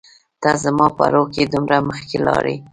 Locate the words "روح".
1.13-1.27